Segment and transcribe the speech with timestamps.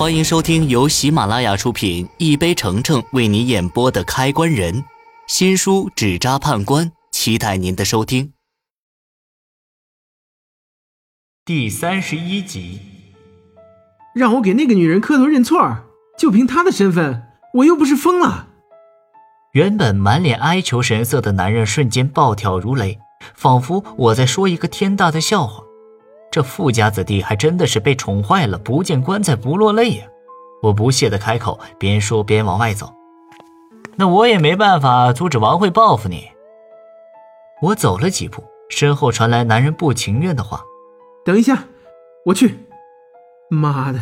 [0.00, 4.76] 欢迎收听由喜马拉雅出品、一杯橙橙为你演播的《开关人》
[5.26, 8.32] 新书《纸扎判官》，期待您的收听。
[11.44, 12.80] 第三十一集，
[14.14, 15.60] 让我给那个女人磕头认错，
[16.18, 17.22] 就凭她的身份，
[17.56, 18.48] 我又不是疯了。
[19.52, 22.98] 原本满脸哀求神色的男人瞬间暴跳如雷，
[23.34, 25.62] 仿佛我在说一个天大的笑话。
[26.30, 30.06] 这富家子弟还真的是被宠坏了，不见棺材不落泪呀！
[30.62, 32.92] 我不屑的开口，边说边往外走。
[33.96, 36.28] 那我也没办法阻止王慧报复你。
[37.60, 40.62] 我走了几步，身后传来男人不情愿的话
[41.24, 41.64] ：“等一下，
[42.26, 42.60] 我去。”
[43.50, 44.00] 妈的，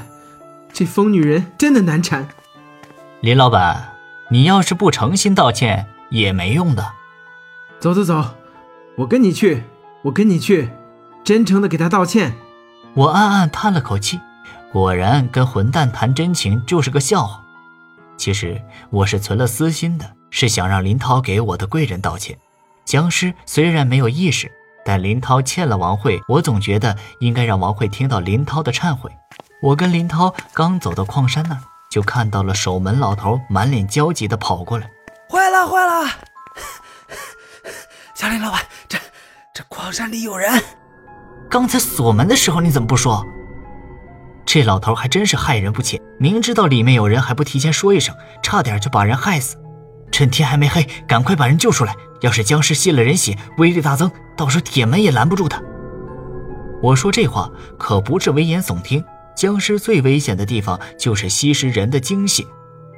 [0.72, 2.28] 这疯女人真的难缠。
[3.20, 3.96] 林老板，
[4.30, 6.92] 你要是不诚心道歉也没用的。
[7.80, 8.22] 走走走，
[8.96, 9.62] 我跟你去，
[10.02, 10.68] 我跟你去。
[11.28, 12.34] 真诚的给他道歉，
[12.94, 14.18] 我暗暗叹了口气。
[14.72, 17.44] 果然，跟混蛋谈真情就是个笑话。
[18.16, 22.38] 其实我是存了私心的，是想让林涛给我的贵人道歉。
[22.86, 24.50] 僵尸虽然没有意识，
[24.86, 29.14] 但林涛欠了王慧，我总觉得应该让王慧听到林涛的忏悔。
[29.60, 34.90] 我跟林涛刚走到矿山那儿，就看到了守门老头满脸焦急地跑过来
[35.28, 36.10] ：“坏了，坏了！
[38.16, 38.96] 小林老板，这
[39.52, 40.50] 这矿山里有人。”
[41.50, 43.24] 刚才锁门的时候你怎么不说？
[44.44, 49.56] 这老头还真是害人不浅，明知道里面有人还不提前说一声，差点就把人害死。
[50.10, 51.94] 趁天还没黑，赶快把人救出来！
[52.20, 55.62] 要是僵尸吸了人血，威力大增，到时候铁门也拦不住他。
[56.82, 59.04] 我说这话可不是危言耸听，
[59.36, 62.44] 僵尸最危险的地方就是吸食人的精血，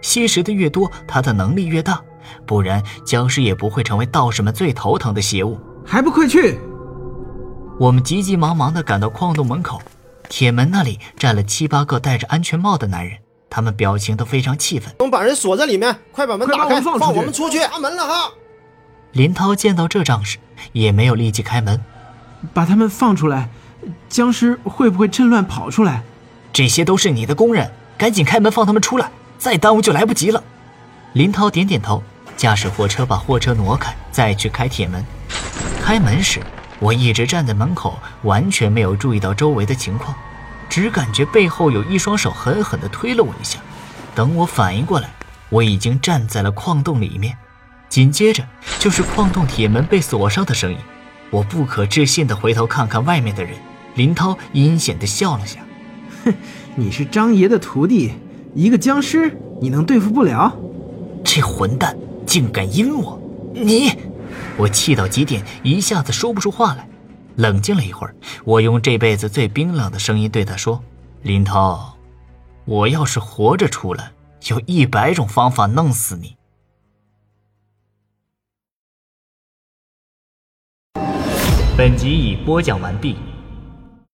[0.03, 2.01] 吸食的越多，他的能力越大，
[2.47, 5.59] 不然僵尸也不会成为道士们最头疼的邪物。
[5.85, 6.59] 还不快去！
[7.81, 9.81] 我们急急忙忙地赶到矿洞门口，
[10.29, 13.17] 铁门那里站了七八个戴着安全帽的男人，
[13.49, 14.95] 他们表情都非常气愤。
[14.99, 17.59] 我们把人锁在里面，快把门打开，放我们出去！
[17.61, 18.31] 开门了哈！
[19.13, 20.37] 林涛见到这仗势，
[20.73, 21.81] 也没有立即开门。
[22.53, 23.49] 把他们放出来，
[24.11, 26.03] 僵尸会不会趁乱跑出来？
[26.53, 30.45] 这些都是你的工人，赶紧开门放他们出来，再耽误就来不及了。
[31.15, 32.03] 林涛点点头，
[32.37, 35.03] 驾驶货车把货车挪开，再去开铁门。
[35.83, 36.43] 开门时。
[36.81, 40.17] 我一直站在门口，完全没有注意到周围的情况，
[40.69, 43.61] 只感觉背后有一双手狠狠地推了我一下。
[44.15, 45.11] 等我反应过来，
[45.51, 47.37] 我已经站在了矿洞里面。
[47.89, 48.45] 紧接着
[48.79, 50.79] 就是矿洞铁门被锁上的声音。
[51.31, 53.55] 我不可置信地回头看看外面的人，
[53.95, 55.61] 林涛阴险地笑了下
[56.25, 56.35] ：“哼，
[56.77, 58.15] 你是张爷的徒弟，
[58.55, 60.57] 一个僵尸你能对付不了？
[61.23, 63.21] 这混蛋竟敢阴我！
[63.53, 63.91] 你！”
[64.57, 66.89] 我气到极点，一下子说不出话来。
[67.37, 68.15] 冷静了一会儿，
[68.45, 70.83] 我用这辈子最冰冷的声音对他说
[71.23, 71.97] ：“林涛，
[72.65, 74.13] 我要是活着出来，
[74.49, 76.37] 有一百种方法弄死你。”
[81.79, 83.17] 本集已播讲完毕。